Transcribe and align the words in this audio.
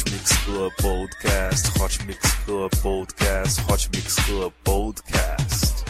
Hot 0.00 0.12
Mix 0.12 0.36
Club 0.46 0.72
Podcast, 0.80 1.78
Hot 1.78 2.06
Mix 2.06 2.34
Club 2.46 2.70
Podcast, 2.76 3.60
Hot 3.68 3.88
Mix 3.92 4.16
Club 4.24 4.52
Podcast. 4.64 5.84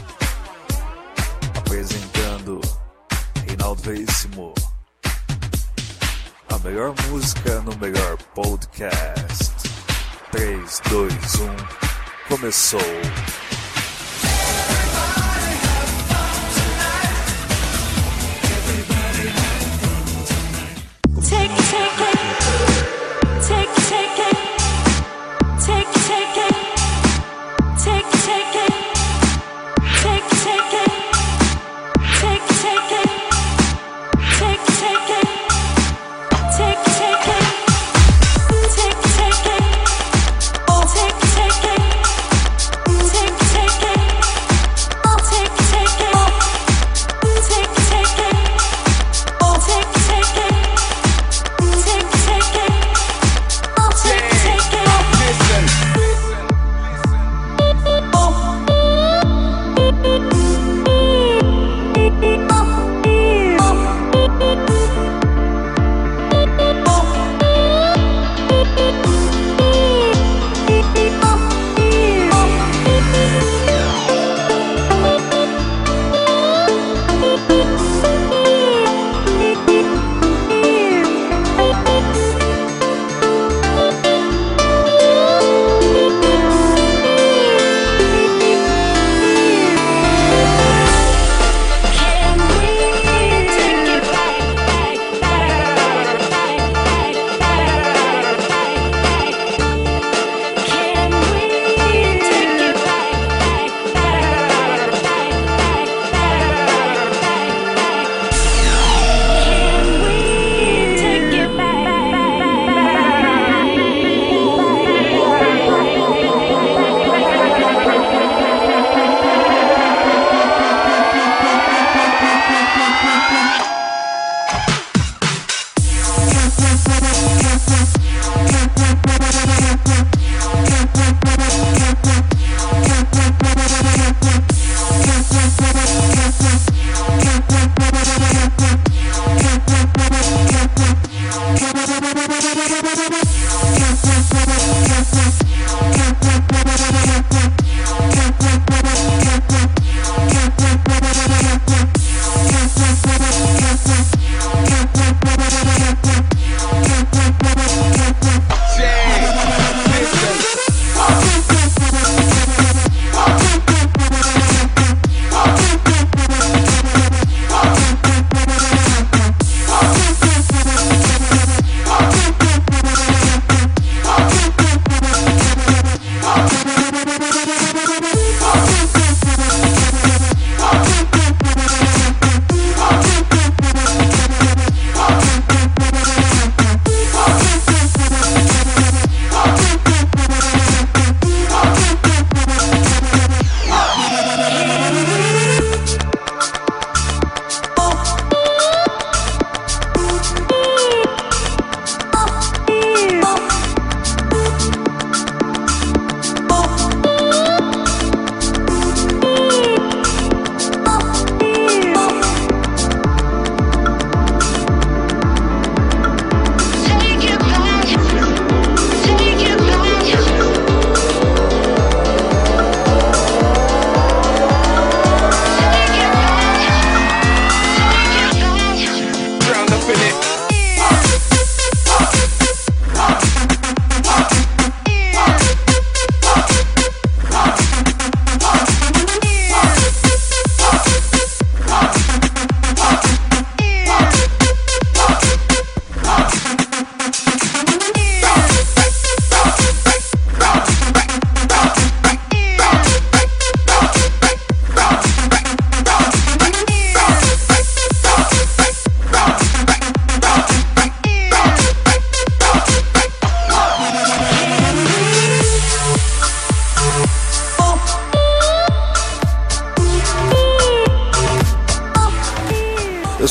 Apresentando 1.54 2.60
Reinaldo 3.46 3.80
Veríssimo. 3.82 4.52
A 6.48 6.58
melhor 6.58 6.92
música 7.08 7.60
no 7.60 7.76
melhor 7.76 8.16
podcast. 8.34 9.52
3, 10.32 10.80
2, 10.90 11.08
1, 11.08 11.56
começou. 12.28 12.80
Take, 21.28 21.48
take. 21.48 21.90
Take, 22.00 22.79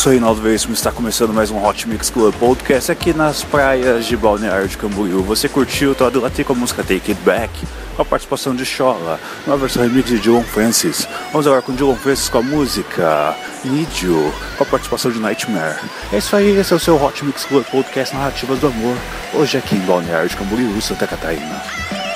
sou 0.10 0.14
Reinaldo 0.14 0.42
Veríssimo 0.42 0.74
está 0.74 0.92
começando 0.92 1.32
mais 1.32 1.52
um 1.52 1.64
Hot 1.64 1.88
Mix 1.88 2.10
Club 2.10 2.34
Podcast 2.34 2.92
aqui 2.92 3.14
nas 3.14 3.44
praias 3.44 4.08
de 4.08 4.18
Balneário 4.18 4.68
de 4.68 4.76
Camboriú. 4.76 5.22
Você 5.22 5.48
curtiu 5.48 5.94
Todo 5.94 6.20
Latte 6.20 6.44
com 6.44 6.54
a 6.54 6.56
música 6.56 6.82
Take 6.82 7.12
It 7.12 7.22
Back, 7.24 7.54
com 7.96 8.02
a 8.02 8.06
participação 8.06 8.56
de 8.56 8.66
Chola, 8.66 9.20
uma 9.46 9.56
versão 9.56 9.84
remix 9.84 10.10
de 10.10 10.18
Dylan 10.18 10.42
Francis. 10.42 11.08
Vamos 11.32 11.46
agora 11.46 11.62
com 11.62 11.76
Dylan 11.76 11.96
Francis 11.96 12.28
com 12.28 12.40
a 12.40 12.42
música 12.42 13.36
Need 13.64 14.04
You, 14.04 14.34
com 14.58 14.64
a 14.64 14.66
participação 14.66 15.12
de 15.12 15.20
Nightmare. 15.20 15.78
É 16.12 16.18
isso 16.18 16.36
aí, 16.36 16.58
esse 16.58 16.74
é 16.74 16.76
o 16.76 16.80
seu 16.80 17.00
Hot 17.00 17.24
Mix 17.24 17.46
Club 17.46 17.64
Podcast 17.66 18.16
Narrativas 18.16 18.58
do 18.58 18.66
Amor, 18.66 18.98
hoje 19.36 19.60
aqui 19.60 19.76
em 19.76 19.82
Balneário 19.82 20.28
de 20.28 20.36
Camboriú, 20.36 20.82
Santa 20.82 21.06
Catarina. 21.06 21.62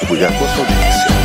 Obrigado 0.01 0.35
pela 0.35 0.49
sua 0.49 0.65
audiência. 0.65 1.22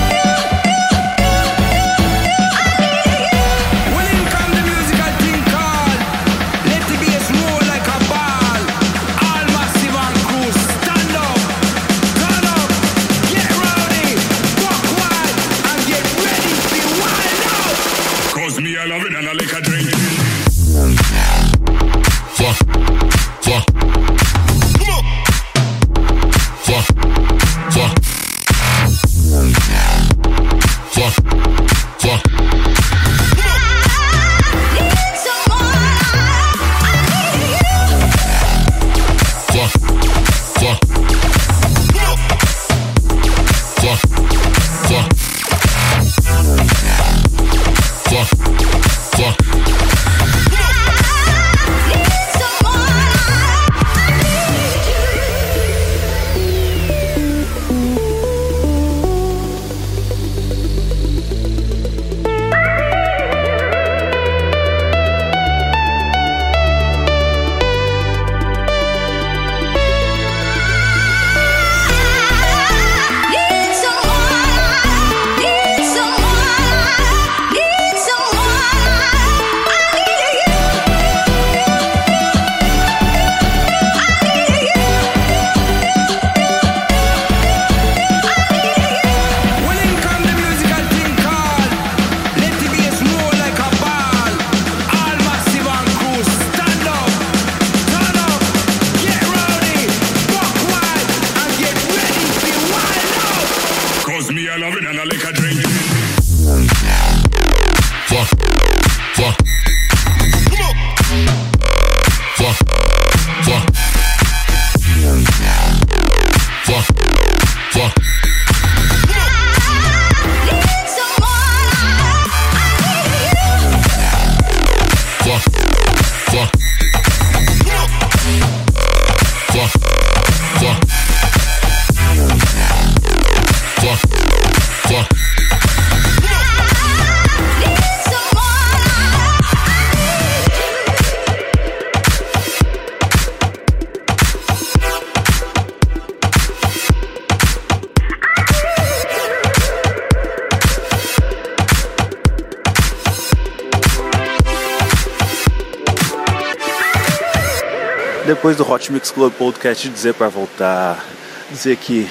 Hot 158.88 158.92
Mix 158.92 159.10
Club 159.10 159.34
Podcast 159.34 159.86
dizer 159.86 160.14
para 160.14 160.28
voltar, 160.28 161.04
dizer 161.50 161.76
que 161.76 162.08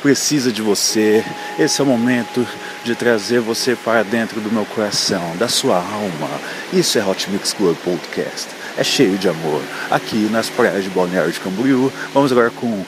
precisa 0.00 0.52
de 0.52 0.62
você. 0.62 1.24
Esse 1.58 1.80
é 1.80 1.84
o 1.84 1.86
momento 1.86 2.46
de 2.84 2.94
trazer 2.94 3.40
você 3.40 3.74
para 3.74 4.04
dentro 4.04 4.40
do 4.40 4.52
meu 4.52 4.64
coração, 4.64 5.36
da 5.38 5.48
sua 5.48 5.78
alma. 5.78 6.30
Isso 6.72 6.96
é 6.98 7.04
Hot 7.04 7.28
Mix 7.30 7.52
Club 7.52 7.76
Podcast. 7.78 8.46
É 8.78 8.84
cheio 8.84 9.18
de 9.18 9.28
amor. 9.28 9.60
Aqui 9.90 10.28
nas 10.30 10.48
praias 10.48 10.84
de 10.84 10.90
Balneário 10.90 11.32
de 11.32 11.40
Camboriú. 11.40 11.92
Vamos 12.14 12.30
agora 12.30 12.50
com 12.50 12.84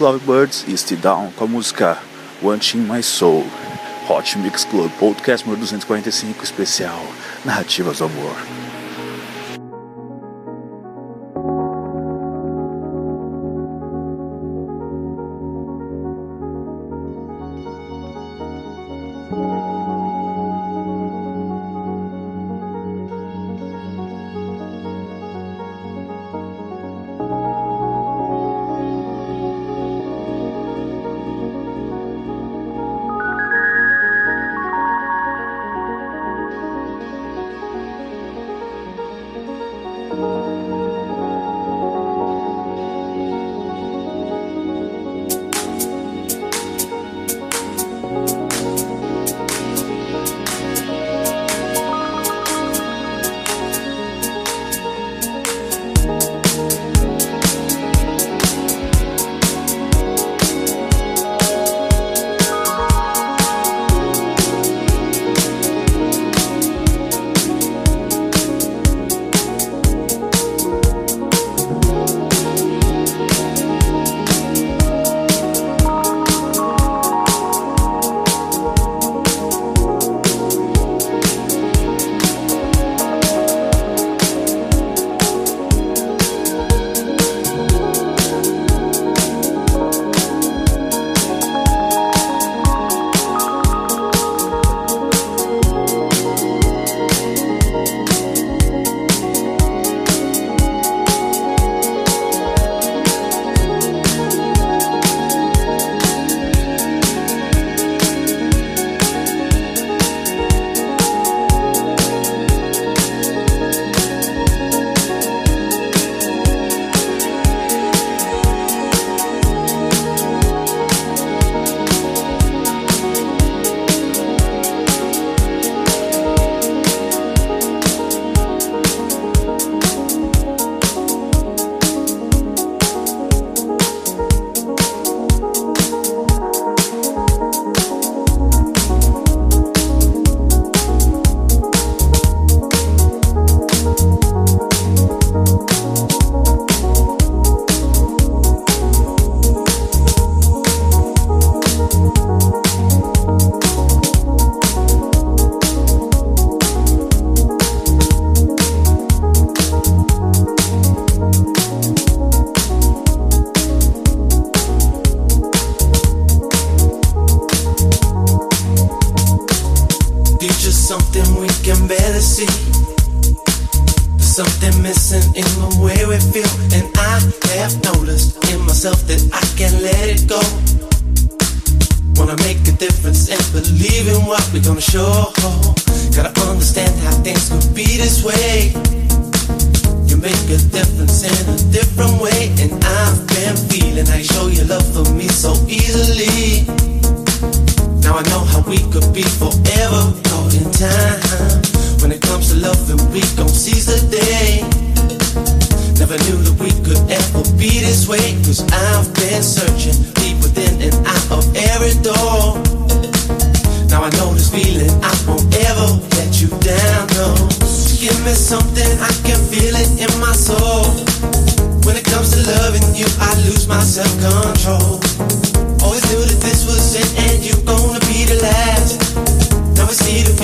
Lovebirds 0.00 0.64
e 0.66 0.74
Stay 0.74 0.96
Down 0.96 1.30
com 1.36 1.44
a 1.44 1.48
música 1.48 1.98
Wanting 2.42 2.78
My 2.78 3.02
Soul. 3.02 3.46
Hot 4.08 4.38
Mix 4.38 4.64
Club 4.64 4.90
Podcast 4.92 5.44
número 5.44 5.60
245 5.60 6.42
especial 6.42 7.04
Narrativas 7.44 7.98
do 7.98 8.06
Amor. 8.06 8.65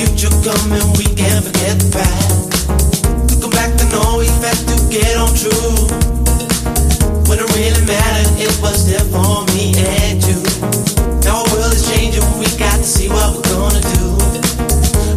Future 0.06 0.35
coming, 0.42 0.82
we 0.99 1.06
can't 1.14 1.44
forget 1.47 1.78
the 1.78 1.88
past. 1.94 2.66
Looking 3.30 3.50
back, 3.54 3.71
I 3.78 3.87
know 3.94 4.18
we 4.18 4.26
had 4.42 4.59
to 4.66 4.76
get 4.90 5.14
on 5.14 5.30
true. 5.30 5.87
When 7.30 7.38
it 7.38 7.47
really 7.54 7.82
mattered, 7.87 8.30
it 8.42 8.50
was 8.59 8.82
there 8.90 9.06
for 9.14 9.47
me 9.54 9.78
and 9.78 10.18
you. 10.26 10.42
Now 11.23 11.42
our 11.42 11.47
world 11.54 11.71
is 11.71 11.87
changing, 11.87 12.26
we 12.38 12.50
got 12.59 12.82
to 12.82 12.87
see 12.87 13.09
what 13.09 13.30
we're 13.30 13.47
gonna 13.47 13.82
do. 13.94 14.18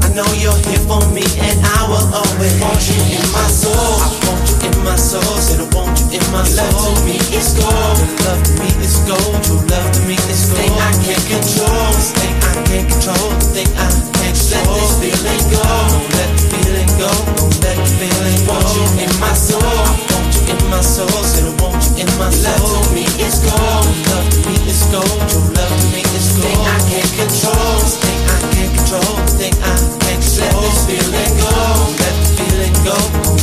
I 0.05 0.13
know 0.13 0.27
you're 0.37 0.59
here 0.69 0.83
for 0.85 1.01
me, 1.09 1.25
and 1.41 1.57
I 1.65 1.81
will 1.89 2.05
always 2.13 2.53
want 2.61 2.81
you 2.85 2.99
in 3.17 3.25
my 3.33 3.49
soul. 3.49 3.73
I 3.73 4.09
want 4.29 4.45
you 4.45 4.69
in 4.69 4.75
my 4.85 4.95
soul, 4.95 5.33
said 5.41 5.65
I 5.65 5.67
want 5.73 5.97
you 5.97 6.04
my 6.35 6.43
soul. 6.43 6.67
Love 6.67 6.99
to 6.99 7.05
me 7.07 7.15
is 7.31 7.55
gold, 7.55 7.95
your 7.95 8.11
love 8.27 8.43
to 8.43 8.51
me 8.59 8.69
is 8.83 8.99
gold, 9.07 9.39
your 9.47 9.61
love 9.71 9.87
to 9.95 10.01
me 10.03 10.19
is 10.27 10.51
gold. 10.51 10.59
Thing 10.59 10.75
I 10.75 10.91
can't 11.07 11.25
control, 11.31 11.87
this 11.95 12.11
thing 12.11 12.35
I 12.43 12.53
can't 12.67 12.87
control, 12.91 13.27
the 13.39 13.47
thing 13.55 13.71
I 13.79 13.87
can't 14.19 14.35
control. 14.35 14.67
Let 14.67 14.83
this 14.83 14.99
feeling 14.99 15.43
go, 15.47 15.63
don't 15.63 16.11
let 16.11 16.29
the 16.35 16.43
feeling 16.51 16.91
go, 16.99 17.11
don't 17.39 17.55
let 17.63 17.77
the 17.79 17.87
feeling 17.95 18.39
go. 18.43 18.51
Want 18.51 18.67
you 18.75 18.83
in 19.07 19.11
my 19.23 19.31
soul, 19.31 19.63
I 19.63 19.95
want 20.11 20.27
you 20.35 20.43
in 20.51 20.59
my 20.67 20.81
soul, 20.83 21.23
said 21.23 21.47
I 21.47 21.55
want 21.63 21.79
you 21.87 22.03
in 22.03 22.09
my 22.19 22.27
soul. 22.27 22.51
Love 22.51 22.83
to 22.83 22.91
me 22.91 23.05
is 23.23 23.39
gold, 23.39 23.87
your 23.87 24.11
love 24.11 24.27
to 24.27 24.39
me 24.43 24.55
is 24.67 24.83
gold, 24.91 25.19
your 25.31 25.45
love 25.55 25.71
to 25.71 25.87
me 25.95 26.03
is 26.03 26.27
gold. 26.35 26.51
Thing 26.51 26.59
I 26.67 26.77
can't 26.91 27.11
control, 27.15 27.79
this 27.79 27.95
thing 28.03 28.19
I 28.27 28.37
can't 28.51 28.71
control, 28.75 29.13
the 29.23 29.31
thing 29.39 29.55
I 29.63 29.75
can't 30.03 30.19
control. 30.19 30.51
Let 30.51 30.67
this 30.67 30.83
feeling 30.83 31.31
go, 31.39 31.55
let 31.95 32.15
go, 32.85 32.95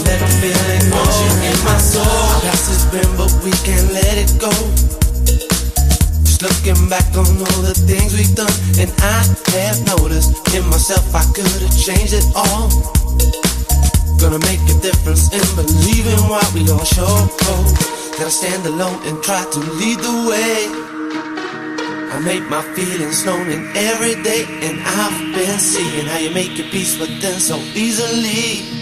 let 0.06 0.18
the 0.22 0.30
feeling 0.38 0.86
go. 0.94 1.02
In 1.42 1.58
my 1.66 1.76
soul. 1.82 2.30
Past 2.46 2.70
has 2.70 2.86
been, 2.94 3.10
but 3.18 3.32
we 3.42 3.50
can't 3.66 3.90
let 3.90 4.14
it 4.14 4.30
go. 4.38 4.54
Just 6.22 6.40
looking 6.46 6.78
back 6.88 7.06
on 7.18 7.26
all 7.26 7.60
the 7.66 7.74
things 7.74 8.14
we've 8.14 8.34
done, 8.38 8.54
and 8.78 8.90
I 9.02 9.26
have 9.58 9.82
noticed 9.98 10.38
in 10.54 10.62
myself 10.70 11.02
I 11.14 11.26
could 11.34 11.50
have 11.50 11.74
changed 11.74 12.14
it 12.14 12.26
all. 12.38 12.70
Gonna 14.22 14.38
make 14.46 14.62
a 14.70 14.76
difference 14.78 15.34
in 15.34 15.42
believing 15.58 16.22
what 16.30 16.46
we 16.54 16.62
all 16.70 16.86
show. 16.86 17.10
Gotta 18.14 18.30
stand 18.30 18.64
alone 18.66 19.02
and 19.02 19.18
try 19.22 19.42
to 19.42 19.58
lead 19.82 19.98
the 19.98 20.16
way. 20.30 20.70
I 22.14 22.20
make 22.20 22.46
my 22.48 22.62
feelings 22.76 23.26
known 23.26 23.50
in 23.50 23.66
every 23.74 24.14
day, 24.22 24.46
and 24.62 24.78
I've 24.78 25.18
been 25.34 25.58
seeing 25.58 26.06
how 26.06 26.18
you 26.18 26.30
make 26.30 26.56
your 26.56 26.68
peace 26.68 27.00
with 27.00 27.20
them 27.20 27.40
so 27.40 27.56
easily. 27.74 28.81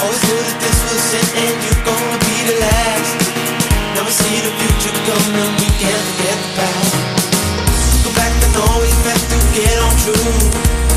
Always 0.00 0.22
knew 0.30 0.38
that 0.38 0.58
this 0.62 0.78
was 0.86 1.04
it, 1.18 1.28
and 1.42 1.54
you're 1.66 1.82
gonna 1.82 2.18
be 2.22 2.36
the 2.46 2.56
last. 2.62 3.18
Now 3.94 4.06
we 4.06 4.12
see 4.14 4.38
the 4.46 4.52
future 4.54 4.94
coming, 5.10 5.50
we 5.58 5.68
can't 5.74 6.04
forget 6.14 6.38
the 6.38 6.50
past. 6.54 6.94
Go 8.06 8.10
back 8.14 8.34
and 8.46 8.54
always 8.70 8.94
have 9.02 9.24
to 9.26 9.38
get 9.58 9.74
on 9.82 9.94
true. 9.98 10.87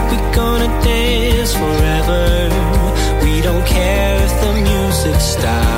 We're 0.09 0.33
gonna 0.33 0.69
dance 0.81 1.53
forever. 1.53 2.49
We 3.21 3.41
don't 3.41 3.65
care 3.67 4.15
if 4.23 4.31
the 4.41 4.53
music 4.61 5.19
stops. 5.19 5.72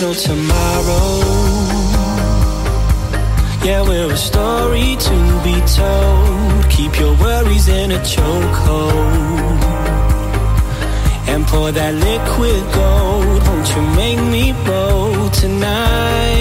No 0.00 0.14
tomorrow. 0.14 1.18
Yeah, 3.64 3.82
we're 3.82 4.12
a 4.12 4.16
story 4.16 4.94
to 4.94 5.40
be 5.42 5.60
told. 5.74 6.70
Keep 6.70 7.00
your 7.00 7.16
worries 7.16 7.66
in 7.66 7.90
a 7.90 7.98
chokehold. 7.98 9.62
And 11.26 11.44
pour 11.48 11.72
that 11.72 11.94
liquid 11.94 12.62
gold. 12.74 13.42
Won't 13.48 13.68
you 13.74 13.82
make 13.96 14.20
me 14.30 14.52
bold 14.64 15.32
tonight? 15.32 16.37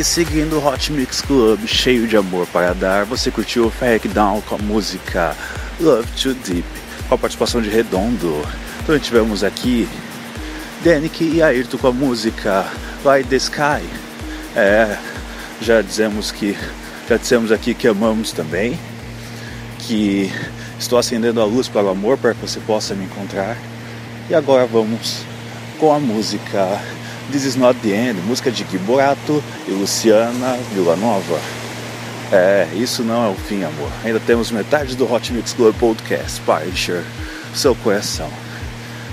Seguindo 0.00 0.58
o 0.58 0.66
Hot 0.66 0.90
Mix 0.90 1.20
Club, 1.20 1.66
cheio 1.66 2.08
de 2.08 2.16
amor 2.16 2.46
para 2.46 2.72
dar, 2.72 3.04
você 3.04 3.30
curtiu 3.30 3.66
o 3.66 3.70
Ferric 3.70 4.08
Down 4.08 4.40
com 4.40 4.54
a 4.54 4.58
música 4.58 5.36
Love 5.78 6.08
Too 6.20 6.34
Deep, 6.34 6.64
com 7.08 7.14
a 7.14 7.18
participação 7.18 7.60
de 7.60 7.68
Redondo. 7.68 8.42
Também 8.86 9.00
tivemos 9.00 9.44
aqui 9.44 9.86
Danik 10.82 11.22
e 11.22 11.42
Ayrton 11.42 11.76
com 11.76 11.88
a 11.88 11.92
música 11.92 12.66
Light 13.04 13.28
the 13.28 13.36
Sky. 13.36 13.84
É, 14.56 14.96
já 15.60 15.82
dizemos 15.82 16.32
que 16.32 16.56
já 17.06 17.18
dissemos 17.18 17.52
aqui 17.52 17.74
que 17.74 17.86
amamos 17.86 18.32
também, 18.32 18.78
que 19.78 20.32
estou 20.78 20.98
acendendo 20.98 21.40
a 21.40 21.44
luz 21.44 21.68
para 21.68 21.84
o 21.84 21.90
amor 21.90 22.16
para 22.16 22.32
que 22.32 22.40
você 22.40 22.60
possa 22.60 22.94
me 22.94 23.04
encontrar. 23.04 23.58
E 24.30 24.34
agora 24.34 24.66
vamos 24.66 25.22
com 25.78 25.92
a 25.92 26.00
música 26.00 26.80
This 27.32 27.44
Is 27.46 27.56
Not 27.56 27.80
The 27.80 27.88
End, 27.88 28.20
música 28.26 28.50
de 28.50 28.62
Gui 28.62 28.76
Borato 28.76 29.42
e 29.66 29.70
Luciana 29.70 30.58
Villanova. 30.74 31.40
É, 32.30 32.68
isso 32.74 33.02
não 33.02 33.24
é 33.24 33.30
o 33.30 33.34
fim, 33.34 33.64
amor. 33.64 33.90
Ainda 34.04 34.20
temos 34.20 34.50
metade 34.50 34.94
do 34.94 35.10
Hot 35.10 35.32
Mix 35.32 35.54
Club 35.54 35.74
Podcast 35.76 36.42
para 36.42 36.66
encher 36.66 37.02
seu 37.54 37.74
coração. 37.74 38.28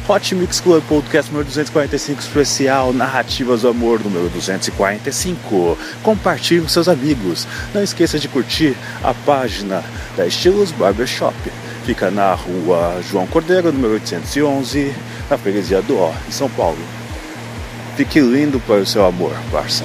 Hot 0.06 0.36
Mix 0.36 0.60
Club 0.60 0.84
Podcast 0.84 1.32
número 1.32 1.48
245 1.48 2.20
especial 2.20 2.92
Narrativas 2.92 3.62
do 3.62 3.70
Amor 3.70 4.04
número 4.04 4.28
245. 4.28 5.78
Compartilhe 6.04 6.60
com 6.62 6.68
seus 6.68 6.90
amigos. 6.90 7.48
Não 7.74 7.82
esqueça 7.82 8.20
de 8.20 8.28
curtir 8.28 8.76
a 9.02 9.14
página 9.14 9.82
da 10.18 10.28
Estilos 10.28 10.74
Barbershop. 10.74 11.38
Fica 11.86 12.12
na 12.12 12.34
rua 12.34 13.02
João 13.10 13.26
Cordeiro, 13.28 13.72
número 13.72 13.94
811, 13.94 14.94
na 15.30 15.38
freguesia 15.38 15.82
do 15.82 15.98
Ó, 15.98 16.12
em 16.28 16.32
São 16.32 16.50
Paulo. 16.50 16.99
Fique 18.00 18.22
lindo 18.22 18.62
para 18.62 18.80
o 18.80 18.86
seu 18.86 19.06
amor, 19.06 19.34
parça. 19.52 19.84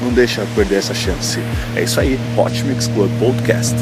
Não 0.00 0.12
deixa 0.12 0.46
perder 0.54 0.76
essa 0.76 0.94
chance. 0.94 1.40
É 1.74 1.82
isso 1.82 1.98
aí, 1.98 2.16
Hot 2.36 2.62
Mix 2.62 2.86
Club 2.86 3.10
Podcast. 3.18 3.74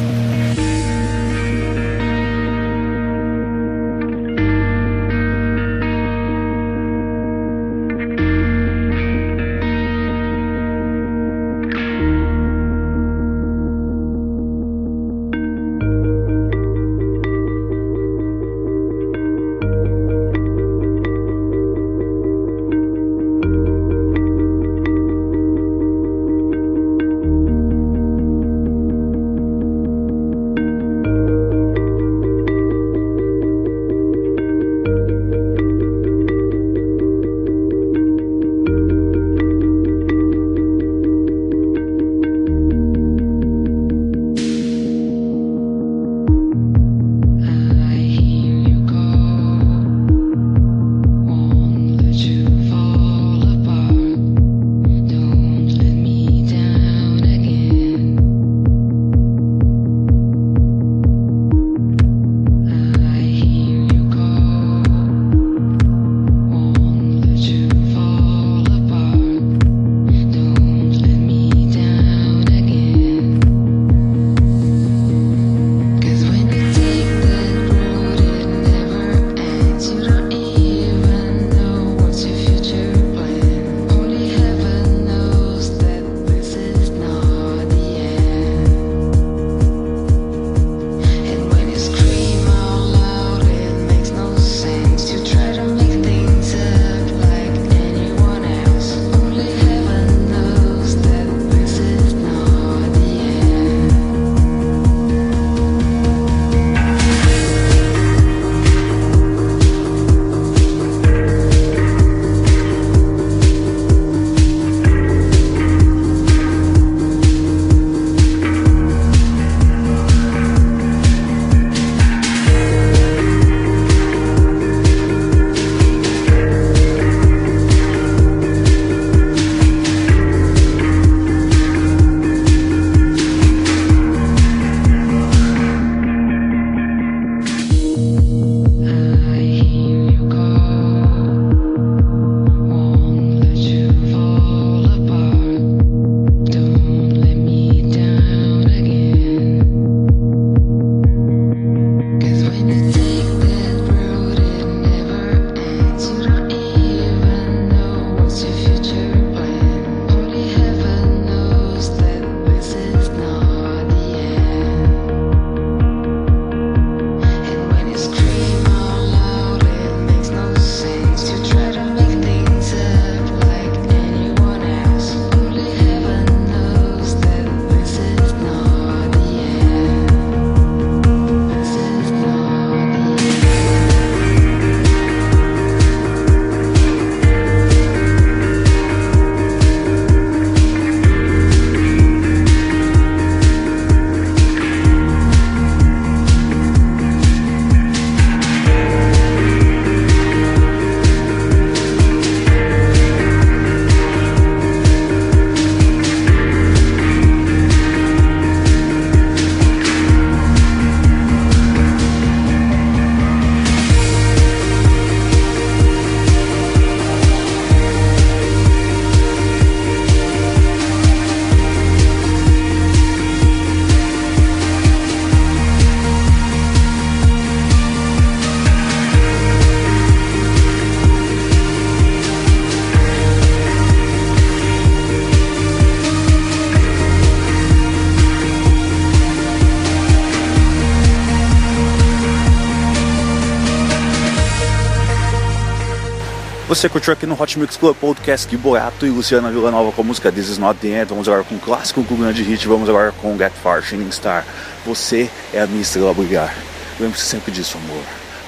Você 246.74 246.88
curtiu 246.88 247.12
aqui 247.12 247.24
no 247.24 247.40
Hot 247.40 247.56
Mix 247.56 247.76
Club 247.76 247.94
Podcast 247.94 248.48
Gui 248.48 248.56
Boato 248.56 249.06
e 249.06 249.08
Luciana 249.08 249.48
Villanova 249.48 249.92
com 249.92 250.02
a 250.02 250.04
música 250.04 250.32
This 250.32 250.48
Is 250.48 250.58
Not 250.58 250.80
The 250.80 250.88
End. 250.88 251.04
Vamos 251.08 251.28
agora 251.28 251.44
com 251.44 251.54
um 251.54 251.58
clássico, 251.58 252.02
com 252.02 252.16
grande 252.16 252.42
hit. 252.42 252.66
Vamos 252.66 252.88
agora 252.88 253.12
com 253.12 253.38
Get 253.38 253.52
Far, 253.62 253.80
Shining 253.80 254.10
Star. 254.10 254.44
Você 254.84 255.30
é 255.52 255.60
a 255.60 255.68
minha 255.68 255.82
estrela 255.82 256.10
a 256.10 256.14
brilhar. 256.14 256.52
Lembre-se 256.98 257.26
sempre 257.26 257.52
disso, 257.52 257.78
amor. 257.78 258.02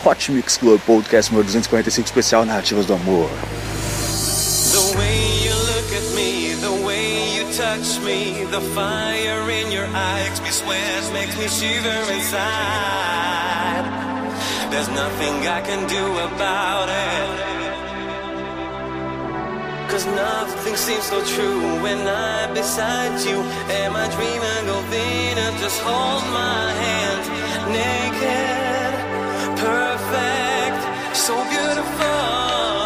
Hot 0.05 0.33
Mix 0.33 0.57
Club 0.57 0.81
Podcast 0.81 1.31
número 1.31 1.47
245, 1.47 2.05
especial 2.05 2.45
Narrativas 2.45 2.85
do 2.85 2.95
Amor. 2.95 3.31
The 4.73 4.99
way 4.99 5.45
you 5.45 5.55
look 5.55 5.95
at 5.95 6.03
me, 6.17 6.57
the 6.61 6.85
way 6.85 7.37
you 7.37 7.45
touch 7.53 8.01
me, 8.01 8.45
the 8.51 8.61
fire 8.75 9.49
in 9.53 9.71
your 9.71 9.87
eye 9.95 10.25
makes 10.25 10.41
me 10.41 10.51
sweat, 10.51 11.13
makes 11.13 11.39
me 11.39 11.47
shiver 11.47 12.13
inside. 12.13 13.87
There's 14.73 14.89
nothing 14.89 15.47
I 15.47 15.61
can 15.61 15.87
do 15.87 16.19
about 16.19 16.89
it. 16.89 17.56
Cause 19.97 20.05
nothing 20.09 20.77
seems 20.77 21.05
so 21.05 21.25
true 21.25 21.83
when 21.83 22.07
I'm 22.07 22.53
beside 22.53 23.19
you. 23.27 23.39
Am 23.81 23.97
I 23.97 24.07
dreaming 24.15 24.67
Venus? 24.91 25.59
Just 25.59 25.81
hold 25.81 26.23
my 26.35 26.71
hand, 26.83 27.25
naked, 27.73 28.93
perfect, 29.57 31.17
so 31.17 31.35
beautiful. 31.49 32.86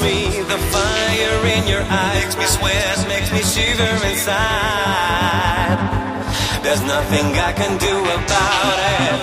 Me. 0.00 0.40
The 0.52 0.58
fire 0.72 1.38
in 1.56 1.68
your 1.68 1.84
eyes 1.84 2.24
makes 2.24 2.36
me 2.40 2.46
sweat, 2.56 2.98
makes 3.08 3.30
me 3.32 3.42
shiver 3.52 3.92
inside. 4.10 5.78
There's 6.64 6.82
nothing 6.82 7.26
I 7.48 7.52
can 7.52 7.76
do 7.88 7.94
about 8.18 8.78
it. 9.00 9.18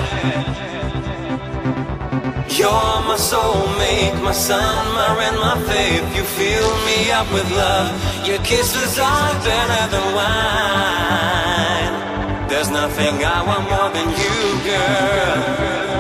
You're 2.57 2.97
my 3.09 3.18
soulmate, 3.18 4.18
my 4.22 4.34
sun, 4.34 4.86
my 4.93 5.09
rain, 5.18 5.36
my 5.47 5.57
faith. 5.70 6.05
You 6.16 6.24
fill 6.24 6.72
me 6.88 7.12
up 7.12 7.28
with 7.34 7.49
love. 7.51 7.91
Your 8.28 8.39
kisses 8.39 8.99
are 8.99 9.34
better 9.43 9.84
than 9.93 10.05
wine. 10.20 11.93
There's 12.49 12.70
nothing 12.70 13.16
I 13.26 13.41
want 13.49 13.64
more 13.74 13.89
than 13.97 14.09
you, 14.22 14.39
girl. 14.70 15.91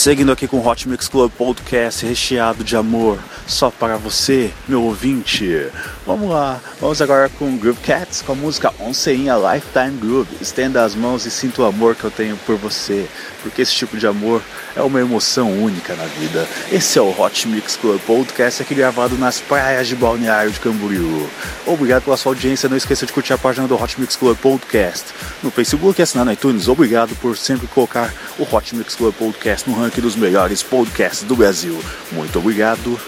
Seguindo 0.00 0.32
aqui 0.32 0.48
com 0.48 0.56
o 0.56 0.66
Hot 0.66 0.88
Mix 0.88 1.08
Club 1.08 1.30
Podcast 1.30 2.06
recheado 2.06 2.64
de 2.64 2.74
amor 2.74 3.18
só 3.46 3.70
para 3.70 3.98
você, 3.98 4.50
meu 4.66 4.82
ouvinte. 4.82 5.70
Vamos 6.06 6.30
lá, 6.30 6.58
vamos 6.80 7.02
agora 7.02 7.28
com 7.28 7.56
Groove 7.58 7.78
Cats 7.80 8.22
com 8.22 8.32
a 8.32 8.34
música 8.34 8.72
Once 8.80 9.12
in 9.12 9.28
a 9.28 9.36
Lifetime 9.36 9.98
Groove. 10.00 10.36
Estenda 10.40 10.82
as 10.82 10.94
mãos 10.94 11.26
e 11.26 11.30
sinta 11.30 11.62
o 11.62 11.66
amor 11.66 11.94
que 11.94 12.04
eu 12.04 12.10
tenho 12.10 12.36
por 12.38 12.56
você, 12.56 13.06
porque 13.42 13.62
esse 13.62 13.74
tipo 13.74 13.96
de 13.98 14.06
amor 14.06 14.42
é 14.74 14.80
uma 14.80 15.00
emoção 15.00 15.52
única 15.52 15.94
na 15.94 16.04
vida. 16.06 16.48
Esse 16.72 16.98
é 16.98 17.02
o 17.02 17.10
Hot 17.20 17.46
Mix 17.46 17.76
Club 17.76 18.00
Podcast 18.00 18.62
aqui 18.62 18.74
gravado 18.74 19.16
nas 19.18 19.38
praias 19.40 19.88
de 19.88 19.94
Balneário 19.94 20.50
de 20.50 20.58
Camboriú. 20.58 21.28
Obrigado 21.66 22.04
pela 22.04 22.16
sua 22.16 22.32
audiência, 22.32 22.68
não 22.68 22.76
esqueça 22.76 23.04
de 23.04 23.12
curtir 23.12 23.34
a 23.34 23.38
página 23.38 23.68
do 23.68 23.80
Hot 23.80 24.00
Mix 24.00 24.16
Club 24.16 24.38
Podcast 24.38 25.12
no 25.42 25.50
Facebook 25.50 26.00
e 26.00 26.02
assinar 26.02 26.24
no 26.24 26.32
iTunes. 26.32 26.66
Obrigado 26.66 27.14
por 27.16 27.36
sempre 27.36 27.66
colocar 27.66 28.12
o 28.38 28.42
Hot 28.42 28.74
Mix 28.74 28.94
Club 28.94 29.14
Podcast 29.14 29.68
no 29.68 29.76
ranking 29.76 30.00
dos 30.00 30.16
melhores 30.16 30.62
podcasts 30.62 31.24
do 31.24 31.36
Brasil. 31.36 31.78
Muito 32.10 32.38
obrigado. 32.38 32.98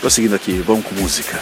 Prosseguindo 0.00 0.34
aqui, 0.34 0.60
vamos 0.66 0.84
com 0.84 0.94
música. 0.96 1.40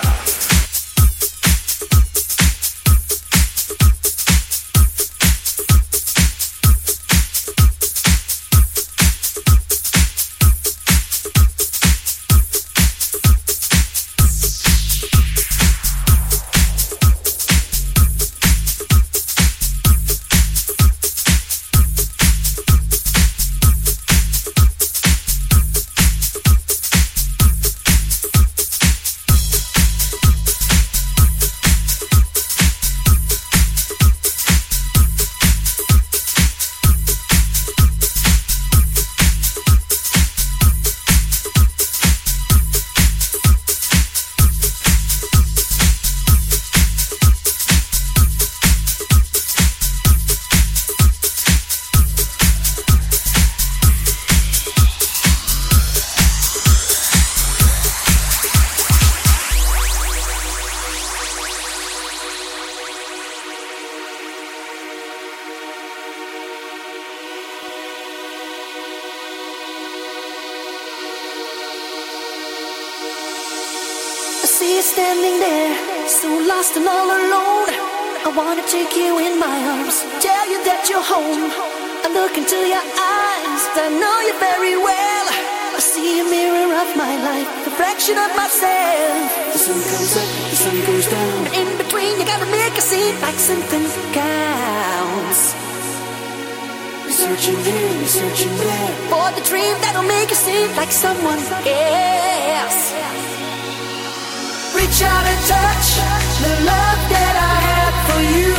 Out 105.00 105.24
and 105.24 105.42
touch 105.48 105.88
the 106.42 106.52
love 106.68 107.00
that 107.08 107.34
I 107.34 107.54
have 107.70 107.96
for 108.06 108.22
you. 108.36 108.52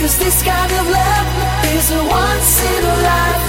Cause 0.00 0.18
this 0.18 0.42
kind 0.42 0.72
of 0.72 0.88
love 0.88 1.28
is 1.76 1.90
a 1.92 2.02
once 2.02 2.62
in 2.64 2.84
a 2.84 2.96
lifetime 3.02 3.39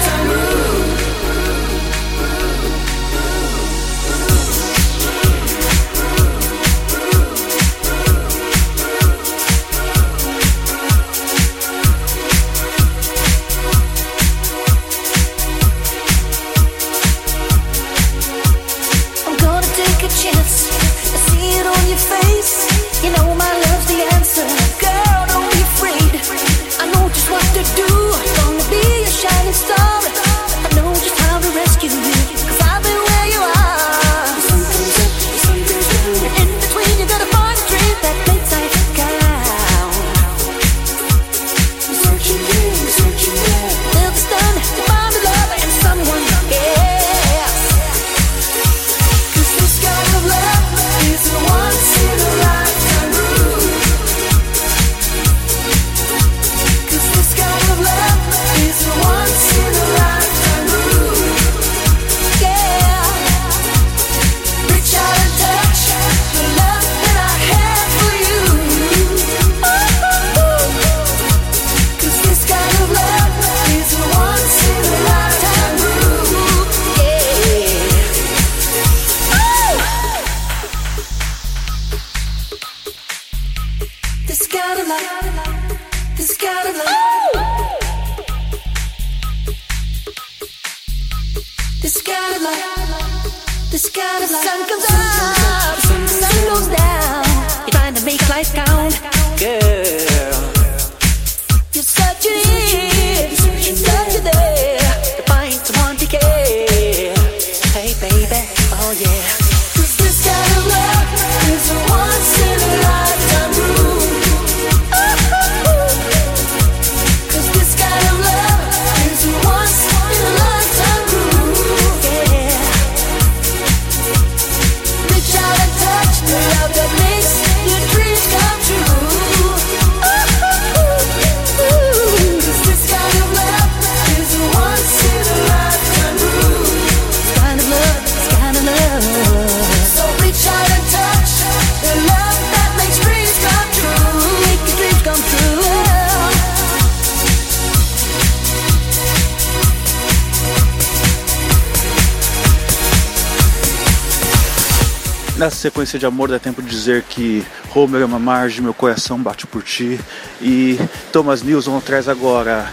sequência 155.62 155.96
de 155.96 156.04
amor 156.04 156.28
dá 156.28 156.40
tempo 156.40 156.60
de 156.60 156.68
dizer 156.68 157.04
que 157.04 157.44
oh, 157.72 157.80
Homer 157.80 158.02
é 158.02 158.04
uma 158.04 158.18
margem, 158.18 158.62
meu 158.62 158.74
coração 158.74 159.22
bate 159.22 159.46
por 159.46 159.62
ti. 159.62 159.98
E 160.40 160.76
Thomas 161.12 161.42
Nilsson 161.42 161.80
traz 161.80 162.08
agora 162.08 162.68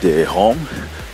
The 0.00 0.28
Home 0.30 0.60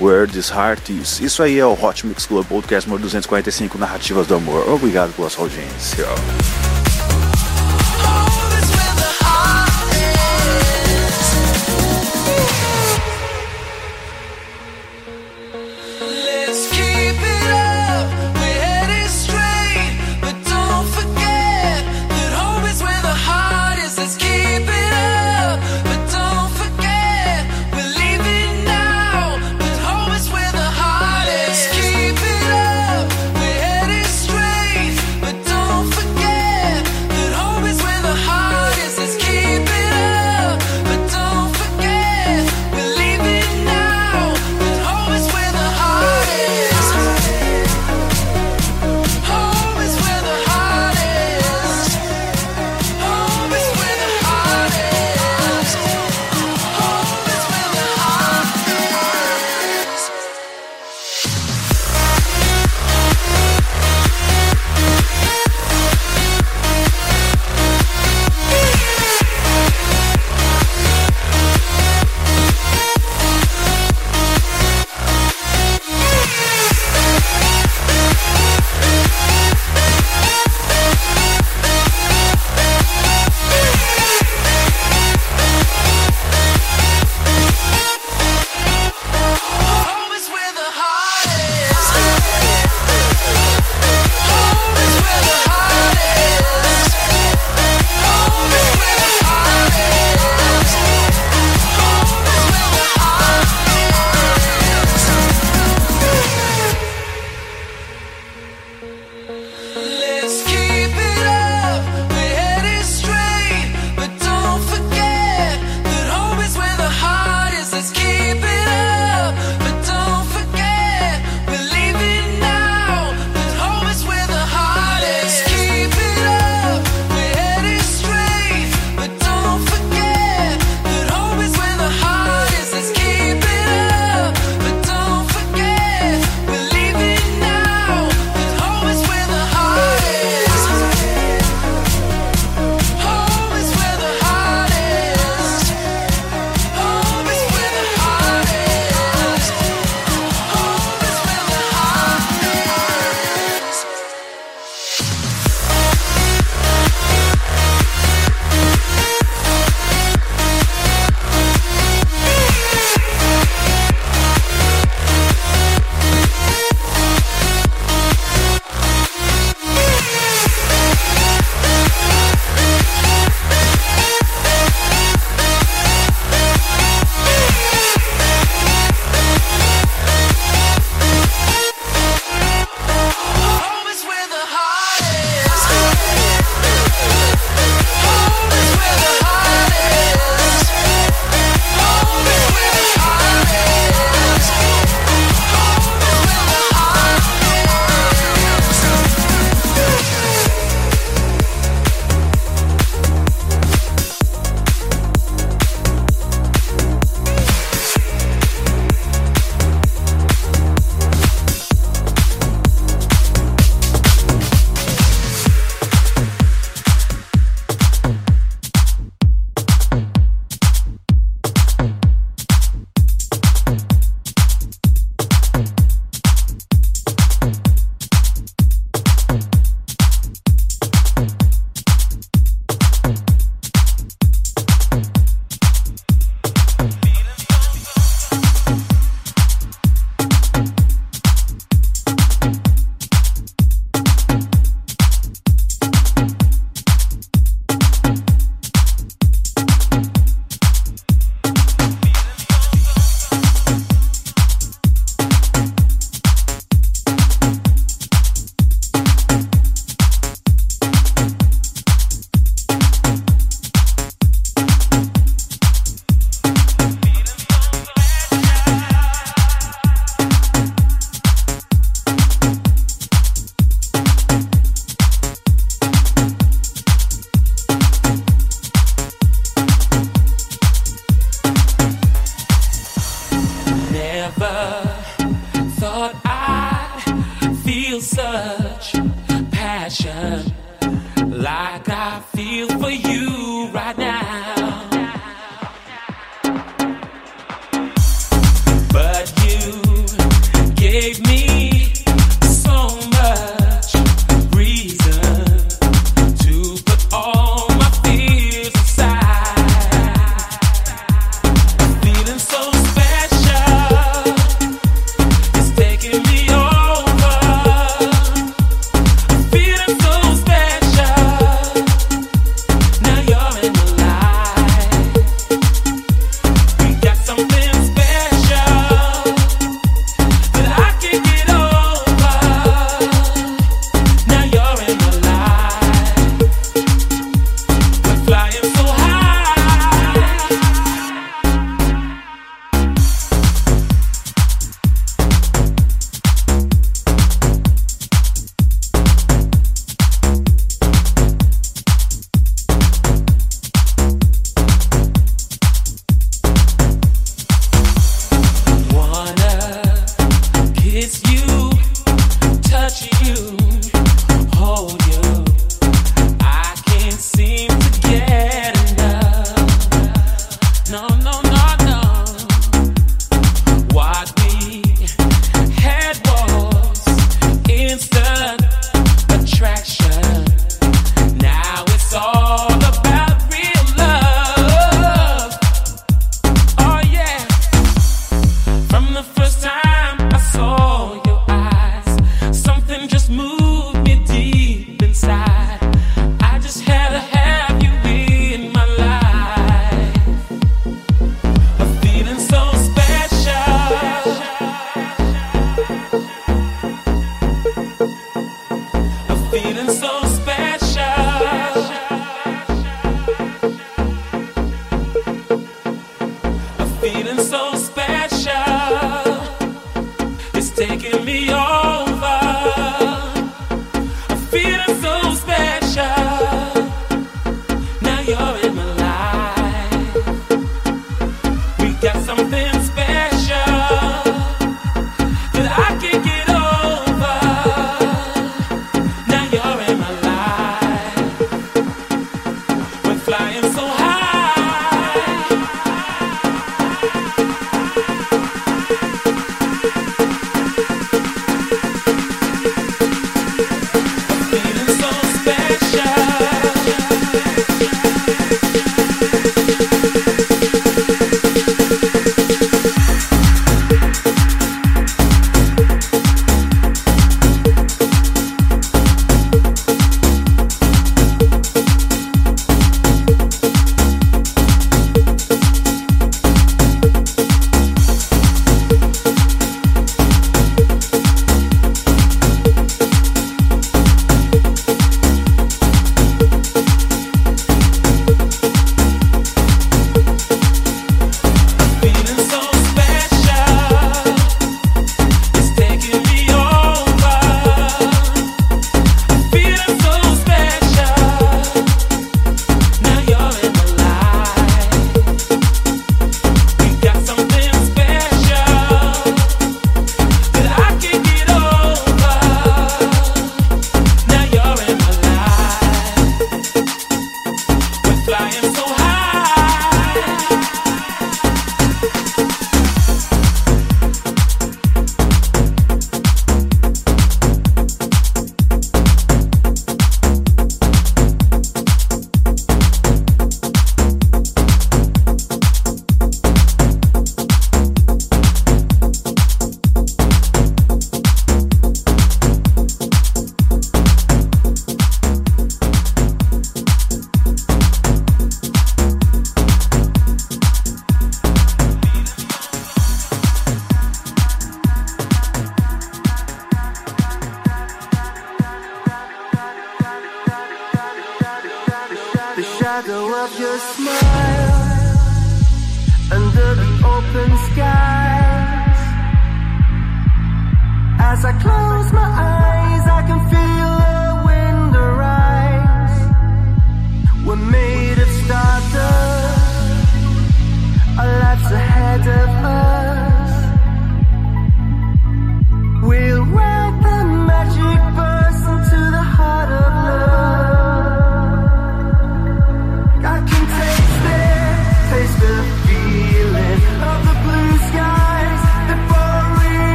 Where 0.00 0.26
This 0.26 0.50
Heart 0.50 0.90
Is. 0.90 1.20
Isso 1.20 1.42
aí 1.42 1.60
é 1.60 1.64
o 1.64 1.78
Hot 1.80 2.04
Mix 2.04 2.26
Club 2.26 2.44
Podcast 2.46 2.88
número 2.88 3.04
245, 3.04 3.78
Narrativas 3.78 4.26
do 4.26 4.34
Amor. 4.34 4.68
Obrigado 4.68 5.14
pela 5.14 5.30
sua 5.30 5.44
audiência. 5.44 6.06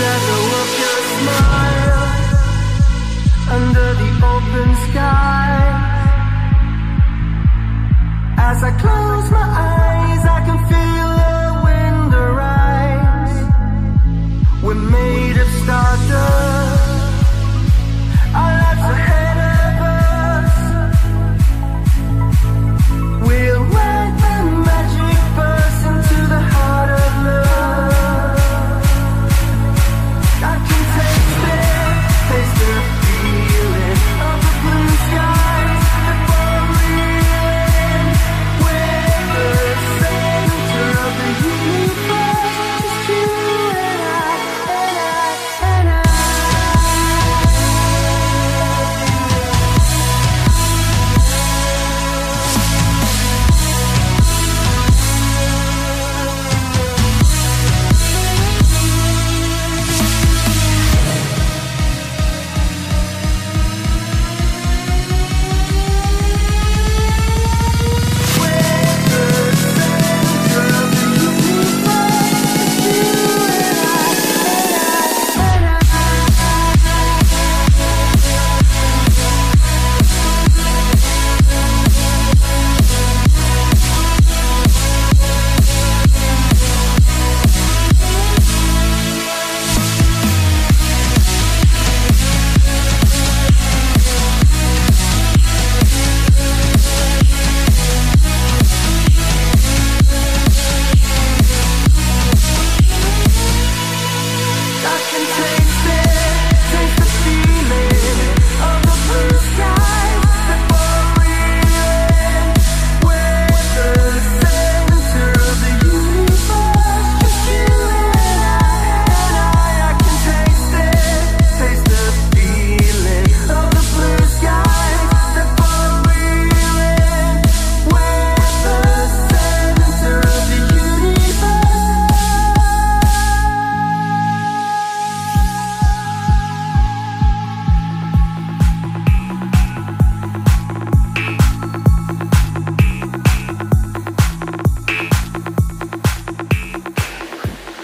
Shadow 0.00 0.39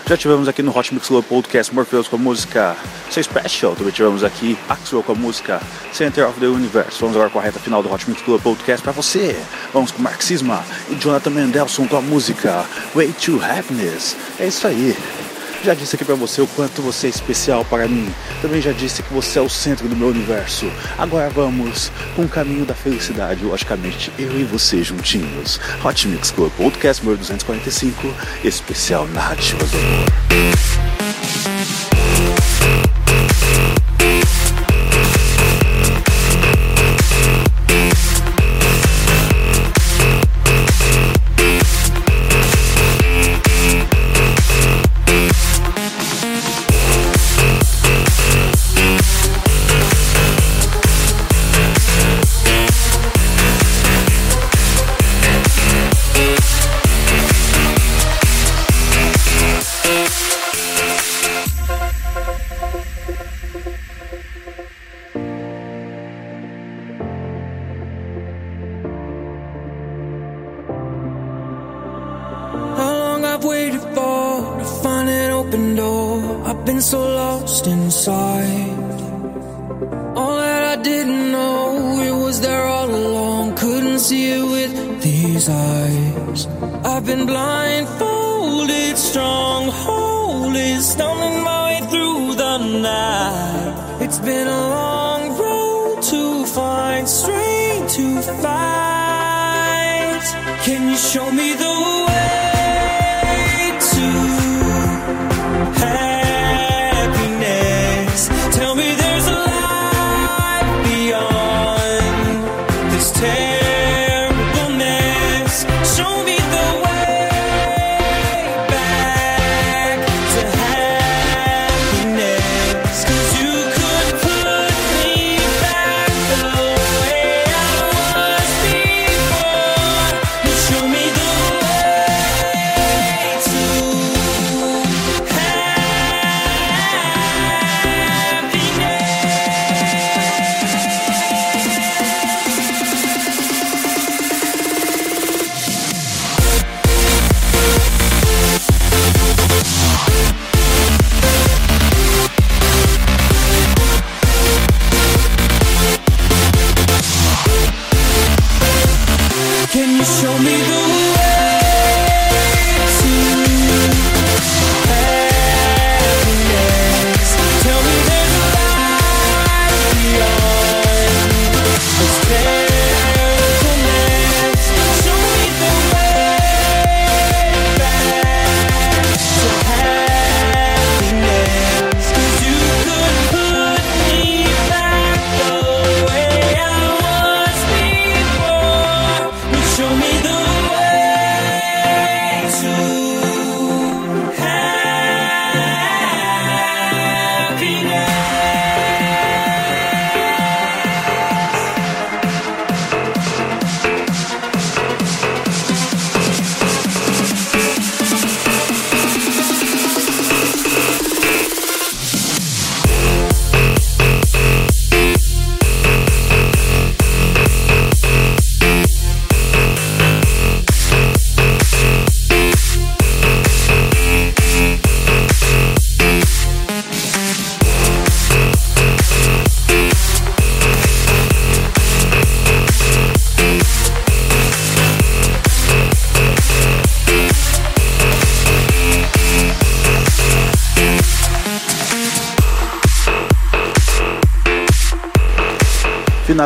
Já 0.08 0.16
tivemos 0.16 0.46
aqui 0.46 0.62
no 0.62 0.76
Hot 0.76 0.94
Mix 0.94 1.08
Club 1.08 1.24
Podcast 1.24 1.74
Morpheus 1.74 2.06
com 2.06 2.14
a 2.14 2.18
música 2.18 2.76
Say 3.10 3.24
Special. 3.24 3.74
Também 3.74 3.92
tivemos 3.92 4.22
aqui 4.22 4.56
Axel 4.68 5.02
com 5.02 5.10
a 5.10 5.14
música 5.16 5.60
Center 5.92 6.28
of 6.28 6.38
the 6.38 6.46
Universe. 6.46 7.00
Vamos 7.00 7.16
agora 7.16 7.28
com 7.28 7.40
a 7.40 7.42
reta 7.42 7.58
final 7.58 7.82
do 7.82 7.92
Hot 7.92 8.08
Mix 8.08 8.22
Club 8.22 8.40
Podcast 8.40 8.84
para 8.84 8.92
você. 8.92 9.36
Vamos 9.72 9.90
com 9.90 10.00
Marxisma 10.00 10.64
e 10.88 10.94
Jonathan 10.94 11.30
Mendelson 11.30 11.88
com 11.88 11.96
a 11.96 12.00
música 12.00 12.64
Way 12.94 13.14
to 13.14 13.40
Happiness. 13.42 14.16
É 14.38 14.46
isso 14.46 14.68
aí. 14.68 14.96
Já 15.66 15.74
disse 15.74 15.96
aqui 15.96 16.04
pra 16.04 16.14
você 16.14 16.40
o 16.40 16.46
quanto 16.46 16.80
você 16.80 17.08
é 17.08 17.10
especial 17.10 17.64
para 17.64 17.88
mim. 17.88 18.08
Também 18.40 18.60
já 18.60 18.70
disse 18.70 19.02
que 19.02 19.12
você 19.12 19.40
é 19.40 19.42
o 19.42 19.48
centro 19.48 19.88
do 19.88 19.96
meu 19.96 20.06
universo. 20.06 20.70
Agora 20.96 21.28
vamos 21.28 21.90
com 22.14 22.22
o 22.22 22.28
caminho 22.28 22.64
da 22.64 22.72
felicidade, 22.72 23.44
logicamente, 23.44 24.12
eu 24.16 24.38
e 24.38 24.44
você 24.44 24.84
juntinhos. 24.84 25.58
Hot 25.84 26.06
Mix 26.06 26.30
Club 26.30 26.52
Podcast 26.52 27.02
número 27.02 27.18
245, 27.18 28.14
especial 28.44 29.08
Narrativas 29.08 29.68
do 29.68 29.78
Amor. 29.78 30.04
Strongholded, 90.76 90.82
stumbling 90.82 91.42
my 91.44 91.64
way 91.66 91.80
through 91.90 92.34
the 92.34 92.58
night. 92.58 94.02
It's 94.02 94.18
been 94.18 94.48
a 94.48 94.68
long 94.68 95.38
road 95.38 96.02
to 96.02 96.46
find 96.46 97.08
strength 97.08 97.94
to 97.94 98.22
fight. 98.42 98.66
Can 100.64 100.88
you 100.90 100.96
show 100.96 101.30
me 101.30 101.54
the 101.54 101.64
way 101.64 101.95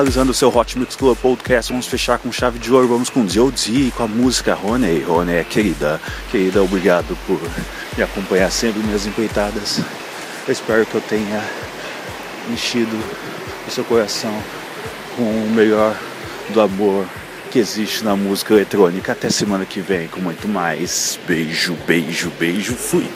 finalizando 0.01 0.31
o 0.31 0.35
seu 0.35 0.49
Hot 0.49 0.79
Mix 0.79 0.97
Club 0.97 1.19
Podcast, 1.19 1.71
vamos 1.71 1.87
fechar 1.87 2.19
com 2.19 2.33
chave 2.33 2.59
de 2.59 2.73
ouro, 2.73 2.89
vamos 2.89 3.11
com 3.11 3.23
D.O.D. 3.23 3.93
com 3.95 4.05
a 4.05 4.09
música 4.09 4.55
Rony. 4.55 5.01
Rony 5.03 5.45
querida, 5.45 6.01
querida, 6.31 6.63
obrigado 6.63 7.15
por 7.27 7.39
me 7.95 8.03
acompanhar 8.03 8.51
sempre 8.51 8.83
minhas 8.83 9.05
empreitadas. 9.05 9.79
Eu 10.49 10.53
espero 10.53 10.87
que 10.87 10.95
eu 10.95 11.03
tenha 11.03 11.45
enchido 12.51 12.97
o 13.69 13.71
seu 13.71 13.85
coração 13.85 14.33
com 15.17 15.23
o 15.23 15.51
melhor 15.51 15.95
do 16.49 16.63
amor 16.63 17.05
que 17.51 17.59
existe 17.59 18.03
na 18.03 18.17
música 18.17 18.55
eletrônica. 18.55 19.13
Até 19.13 19.29
semana 19.29 19.67
que 19.67 19.83
vem 19.83 20.09
com 20.09 20.21
muito 20.21 20.49
mais. 20.49 21.21
Beijo, 21.27 21.77
beijo, 21.87 22.33
beijo. 22.39 22.75
Fui. 22.75 23.07